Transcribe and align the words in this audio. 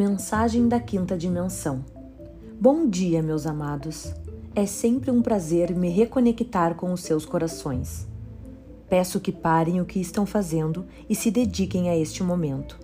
Mensagem 0.00 0.66
da 0.66 0.80
Quinta 0.80 1.14
Dimensão. 1.14 1.84
Bom 2.58 2.88
dia, 2.88 3.22
meus 3.22 3.44
amados. 3.44 4.14
É 4.54 4.64
sempre 4.64 5.10
um 5.10 5.20
prazer 5.20 5.76
me 5.76 5.90
reconectar 5.90 6.74
com 6.74 6.90
os 6.90 7.02
seus 7.02 7.26
corações. 7.26 8.08
Peço 8.88 9.20
que 9.20 9.30
parem 9.30 9.78
o 9.78 9.84
que 9.84 10.00
estão 10.00 10.24
fazendo 10.24 10.86
e 11.06 11.14
se 11.14 11.30
dediquem 11.30 11.90
a 11.90 11.96
este 11.98 12.22
momento. 12.22 12.80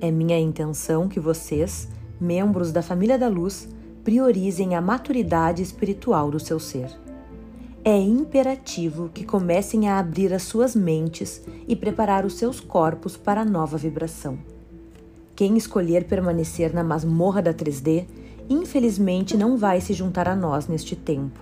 É 0.00 0.10
minha 0.10 0.36
intenção 0.36 1.06
que 1.06 1.20
vocês, 1.20 1.88
membros 2.20 2.72
da 2.72 2.82
família 2.82 3.16
da 3.16 3.28
luz, 3.28 3.68
priorizem 4.02 4.74
a 4.74 4.80
maturidade 4.80 5.62
espiritual 5.62 6.28
do 6.28 6.40
seu 6.40 6.58
ser. 6.58 6.90
É 7.84 7.96
imperativo 7.96 9.10
que 9.14 9.24
comecem 9.24 9.88
a 9.88 10.00
abrir 10.00 10.34
as 10.34 10.42
suas 10.42 10.74
mentes 10.74 11.40
e 11.68 11.76
preparar 11.76 12.26
os 12.26 12.34
seus 12.34 12.58
corpos 12.58 13.16
para 13.16 13.42
a 13.42 13.44
nova 13.44 13.76
vibração 13.78 14.40
quem 15.34 15.56
escolher 15.56 16.04
permanecer 16.04 16.74
na 16.74 16.84
masmorra 16.84 17.40
da 17.40 17.54
3D, 17.54 18.06
infelizmente 18.48 19.36
não 19.36 19.56
vai 19.56 19.80
se 19.80 19.92
juntar 19.92 20.28
a 20.28 20.36
nós 20.36 20.68
neste 20.68 20.94
tempo. 20.94 21.40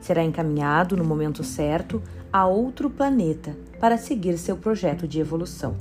Será 0.00 0.24
encaminhado 0.24 0.96
no 0.96 1.04
momento 1.04 1.44
certo 1.44 2.02
a 2.32 2.46
outro 2.46 2.88
planeta 2.88 3.56
para 3.78 3.96
seguir 3.96 4.38
seu 4.38 4.56
projeto 4.56 5.06
de 5.06 5.20
evolução. 5.20 5.76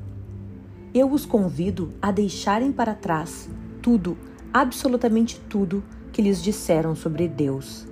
Eu 0.93 1.11
os 1.11 1.25
convido 1.25 1.93
a 2.01 2.11
deixarem 2.11 2.71
para 2.71 2.93
trás 2.93 3.49
tudo, 3.81 4.17
absolutamente 4.53 5.39
tudo, 5.47 5.83
que 6.11 6.21
lhes 6.21 6.41
disseram 6.41 6.95
sobre 6.95 7.27
Deus. 7.27 7.87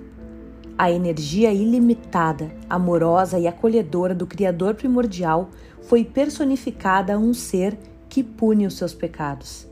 A 0.76 0.90
energia 0.90 1.52
ilimitada, 1.52 2.52
amorosa 2.68 3.38
e 3.38 3.46
acolhedora 3.46 4.14
do 4.14 4.26
Criador 4.26 4.74
primordial 4.74 5.50
foi 5.82 6.04
personificada 6.04 7.14
a 7.14 7.18
um 7.18 7.32
ser 7.32 7.76
que 8.08 8.22
pune 8.22 8.66
os 8.66 8.74
seus 8.74 8.94
pecados. 8.94 9.66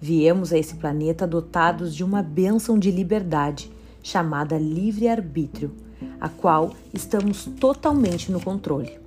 Viemos 0.00 0.52
a 0.52 0.58
esse 0.58 0.74
planeta 0.74 1.26
dotados 1.26 1.94
de 1.94 2.04
uma 2.04 2.22
bênção 2.22 2.78
de 2.78 2.90
liberdade 2.90 3.70
chamada 4.02 4.56
livre-arbítrio, 4.56 5.72
a 6.20 6.28
qual 6.28 6.72
estamos 6.94 7.44
totalmente 7.58 8.30
no 8.30 8.40
controle. 8.40 8.98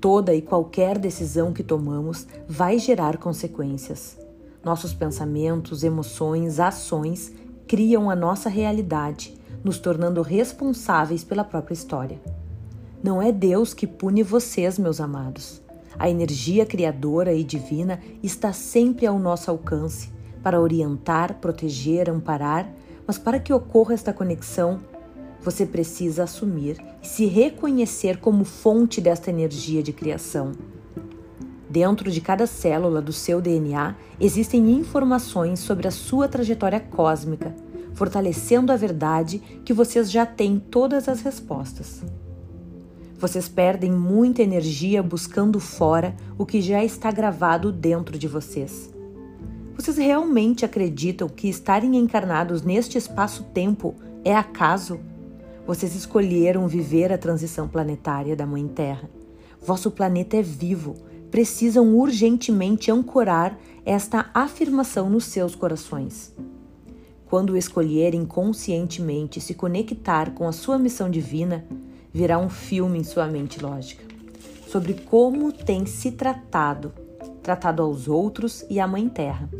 Toda 0.00 0.34
e 0.34 0.42
qualquer 0.42 0.98
decisão 0.98 1.52
que 1.52 1.62
tomamos 1.62 2.26
vai 2.48 2.78
gerar 2.78 3.16
consequências. 3.18 4.18
Nossos 4.62 4.92
pensamentos, 4.92 5.82
emoções, 5.82 6.60
ações 6.60 7.32
criam 7.66 8.10
a 8.10 8.16
nossa 8.16 8.48
realidade, 8.48 9.34
nos 9.64 9.78
tornando 9.78 10.22
responsáveis 10.22 11.24
pela 11.24 11.44
própria 11.44 11.74
história. 11.74 12.20
Não 13.02 13.20
é 13.20 13.32
Deus 13.32 13.72
que 13.72 13.86
pune 13.86 14.22
vocês, 14.22 14.78
meus 14.78 15.00
amados. 15.00 15.62
A 15.98 16.08
energia 16.08 16.64
criadora 16.64 17.32
e 17.32 17.44
divina 17.44 18.00
está 18.22 18.52
sempre 18.52 19.06
ao 19.06 19.18
nosso 19.18 19.50
alcance 19.50 20.10
para 20.42 20.60
orientar, 20.60 21.34
proteger, 21.34 22.08
amparar, 22.08 22.70
mas 23.06 23.18
para 23.18 23.38
que 23.38 23.52
ocorra 23.52 23.94
esta 23.94 24.12
conexão, 24.12 24.80
você 25.42 25.64
precisa 25.64 26.24
assumir 26.24 26.76
e 27.02 27.06
se 27.06 27.26
reconhecer 27.26 28.18
como 28.18 28.44
fonte 28.44 29.00
desta 29.00 29.30
energia 29.30 29.82
de 29.82 29.92
criação. 29.92 30.52
Dentro 31.68 32.10
de 32.10 32.20
cada 32.20 32.46
célula 32.46 33.00
do 33.00 33.12
seu 33.12 33.40
DNA 33.40 33.94
existem 34.20 34.70
informações 34.72 35.60
sobre 35.60 35.86
a 35.86 35.90
sua 35.90 36.28
trajetória 36.28 36.80
cósmica, 36.80 37.54
fortalecendo 37.94 38.72
a 38.72 38.76
verdade 38.76 39.38
que 39.64 39.72
vocês 39.72 40.10
já 40.10 40.26
têm 40.26 40.58
todas 40.58 41.08
as 41.08 41.20
respostas. 41.20 42.02
Vocês 43.20 43.50
perdem 43.50 43.92
muita 43.92 44.40
energia 44.40 45.02
buscando 45.02 45.60
fora 45.60 46.16
o 46.38 46.46
que 46.46 46.62
já 46.62 46.82
está 46.82 47.10
gravado 47.10 47.70
dentro 47.70 48.18
de 48.18 48.26
vocês. 48.26 48.90
Vocês 49.76 49.98
realmente 49.98 50.64
acreditam 50.64 51.28
que 51.28 51.46
estarem 51.46 51.96
encarnados 51.96 52.62
neste 52.62 52.96
espaço-tempo 52.96 53.94
é 54.24 54.34
acaso? 54.34 54.98
Vocês 55.66 55.94
escolheram 55.94 56.66
viver 56.66 57.12
a 57.12 57.18
transição 57.18 57.68
planetária 57.68 58.34
da 58.34 58.46
Mãe 58.46 58.66
Terra. 58.66 59.10
Vosso 59.60 59.90
planeta 59.90 60.38
é 60.38 60.42
vivo. 60.42 60.96
Precisam 61.30 61.94
urgentemente 61.94 62.90
ancorar 62.90 63.58
esta 63.84 64.30
afirmação 64.32 65.10
nos 65.10 65.26
seus 65.26 65.54
corações. 65.54 66.34
Quando 67.26 67.54
escolherem 67.54 68.24
conscientemente 68.24 69.42
se 69.42 69.52
conectar 69.52 70.30
com 70.30 70.48
a 70.48 70.52
sua 70.52 70.78
missão 70.78 71.10
divina, 71.10 71.66
virá 72.12 72.38
um 72.38 72.48
filme 72.48 72.98
em 72.98 73.04
sua 73.04 73.26
mente 73.26 73.62
lógica 73.62 74.10
sobre 74.70 74.94
como 74.94 75.52
tem 75.52 75.84
se 75.84 76.12
tratado, 76.12 76.92
tratado 77.42 77.82
aos 77.82 78.06
outros 78.06 78.64
e 78.70 78.78
à 78.78 78.86
Mãe 78.86 79.08
Terra. 79.08 79.50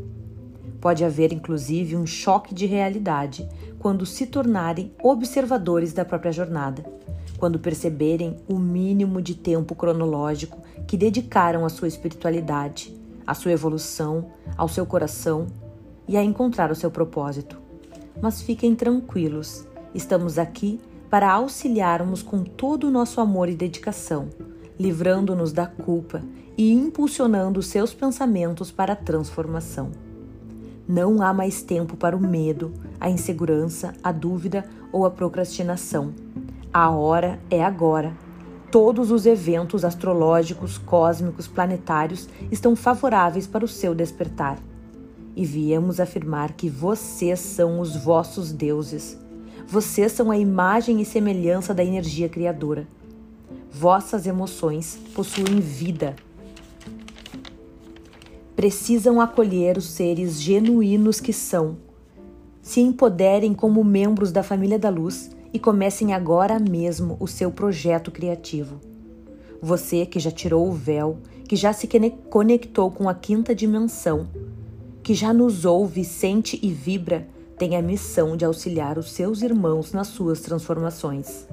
Pode 0.80 1.04
haver 1.04 1.32
inclusive 1.32 1.96
um 1.96 2.06
choque 2.06 2.54
de 2.54 2.64
realidade 2.64 3.48
quando 3.80 4.06
se 4.06 4.26
tornarem 4.26 4.92
observadores 5.02 5.92
da 5.92 6.04
própria 6.04 6.30
jornada, 6.30 6.84
quando 7.38 7.58
perceberem 7.58 8.36
o 8.48 8.56
mínimo 8.56 9.20
de 9.20 9.34
tempo 9.34 9.74
cronológico 9.74 10.62
que 10.86 10.96
dedicaram 10.96 11.64
à 11.64 11.68
sua 11.68 11.88
espiritualidade, 11.88 12.96
à 13.26 13.34
sua 13.34 13.50
evolução, 13.50 14.30
ao 14.56 14.68
seu 14.68 14.86
coração 14.86 15.48
e 16.06 16.16
a 16.16 16.22
encontrar 16.22 16.70
o 16.70 16.76
seu 16.76 16.90
propósito. 16.90 17.58
Mas 18.22 18.40
fiquem 18.40 18.76
tranquilos, 18.76 19.66
estamos 19.92 20.38
aqui 20.38 20.80
para 21.10 21.32
auxiliarmos 21.32 22.22
com 22.22 22.44
todo 22.44 22.86
o 22.86 22.90
nosso 22.90 23.20
amor 23.20 23.48
e 23.48 23.54
dedicação, 23.56 24.30
livrando-nos 24.78 25.52
da 25.52 25.66
culpa 25.66 26.22
e 26.56 26.72
impulsionando 26.72 27.60
seus 27.62 27.92
pensamentos 27.92 28.70
para 28.70 28.92
a 28.92 28.96
transformação. 28.96 29.90
Não 30.88 31.20
há 31.20 31.32
mais 31.34 31.62
tempo 31.62 31.96
para 31.96 32.16
o 32.16 32.20
medo, 32.20 32.72
a 33.00 33.10
insegurança, 33.10 33.92
a 34.02 34.12
dúvida 34.12 34.64
ou 34.92 35.04
a 35.04 35.10
procrastinação. 35.10 36.14
A 36.72 36.90
hora 36.90 37.40
é 37.50 37.62
agora. 37.62 38.16
Todos 38.70 39.10
os 39.10 39.26
eventos 39.26 39.84
astrológicos, 39.84 40.78
cósmicos, 40.78 41.48
planetários 41.48 42.28
estão 42.52 42.76
favoráveis 42.76 43.48
para 43.48 43.64
o 43.64 43.68
seu 43.68 43.96
despertar. 43.96 44.58
E 45.34 45.44
viemos 45.44 45.98
afirmar 45.98 46.52
que 46.52 46.68
vocês 46.68 47.40
são 47.40 47.80
os 47.80 47.96
vossos 47.96 48.52
deuses 48.52 49.18
vocês 49.70 50.10
são 50.10 50.32
a 50.32 50.36
imagem 50.36 51.00
e 51.00 51.04
semelhança 51.04 51.72
da 51.72 51.84
energia 51.84 52.28
criadora. 52.28 52.88
Vossas 53.70 54.26
emoções 54.26 54.98
possuem 55.14 55.60
vida. 55.60 56.16
Precisam 58.56 59.20
acolher 59.20 59.78
os 59.78 59.84
seres 59.84 60.42
genuínos 60.42 61.20
que 61.20 61.32
são. 61.32 61.76
Se 62.60 62.80
empoderem 62.80 63.54
como 63.54 63.84
membros 63.84 64.32
da 64.32 64.42
família 64.42 64.76
da 64.76 64.90
luz 64.90 65.30
e 65.54 65.58
comecem 65.60 66.12
agora 66.14 66.58
mesmo 66.58 67.16
o 67.20 67.28
seu 67.28 67.52
projeto 67.52 68.10
criativo. 68.10 68.80
Você 69.62 70.04
que 70.04 70.18
já 70.18 70.32
tirou 70.32 70.68
o 70.68 70.72
véu, 70.72 71.18
que 71.46 71.54
já 71.54 71.72
se 71.72 71.88
conectou 72.28 72.90
com 72.90 73.08
a 73.08 73.14
quinta 73.14 73.54
dimensão, 73.54 74.26
que 75.00 75.14
já 75.14 75.32
nos 75.32 75.64
ouve, 75.64 76.04
sente 76.04 76.58
e 76.60 76.72
vibra 76.72 77.28
tem 77.60 77.76
a 77.76 77.82
missão 77.82 78.38
de 78.38 78.44
auxiliar 78.46 78.96
os 78.96 79.12
seus 79.12 79.42
irmãos 79.42 79.92
nas 79.92 80.06
suas 80.06 80.40
transformações. 80.40 81.46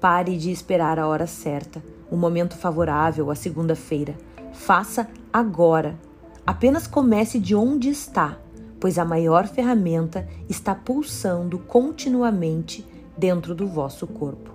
Pare 0.00 0.38
de 0.38 0.52
esperar 0.52 0.96
a 0.96 1.08
hora 1.08 1.26
certa, 1.26 1.82
o 2.08 2.16
momento 2.16 2.56
favorável, 2.56 3.28
a 3.28 3.34
segunda-feira. 3.34 4.14
Faça 4.52 5.08
agora. 5.32 5.98
Apenas 6.46 6.86
comece 6.86 7.40
de 7.40 7.52
onde 7.52 7.88
está, 7.88 8.38
pois 8.78 8.96
a 8.96 9.04
maior 9.04 9.48
ferramenta 9.48 10.24
está 10.48 10.72
pulsando 10.72 11.58
continuamente 11.58 12.86
dentro 13.16 13.56
do 13.56 13.66
vosso 13.66 14.06
corpo. 14.06 14.52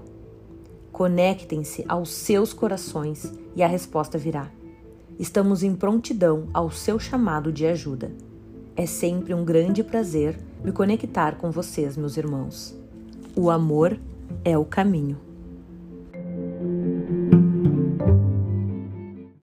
Conectem-se 0.94 1.84
aos 1.90 2.10
seus 2.14 2.54
corações 2.54 3.34
e 3.54 3.62
a 3.62 3.68
resposta 3.68 4.18
virá. 4.18 4.50
Estamos 5.20 5.62
em 5.62 5.76
prontidão 5.76 6.48
ao 6.54 6.72
seu 6.72 6.98
chamado 6.98 7.52
de 7.52 7.66
ajuda. 7.66 8.14
É 8.78 8.86
sempre 8.86 9.34
um 9.34 9.44
grande 9.44 9.84
prazer 9.84 10.40
me 10.64 10.72
conectar 10.72 11.36
com 11.36 11.52
vocês, 11.52 11.98
meus 11.98 12.16
irmãos. 12.16 12.74
O 13.36 13.50
amor 13.50 14.00
é 14.46 14.58
o 14.58 14.64
caminho. 14.64 15.18